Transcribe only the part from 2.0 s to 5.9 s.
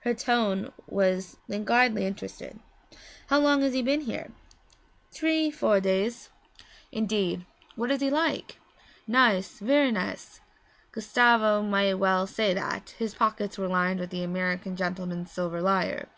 interested. 'How long has he been here?' 'Tree four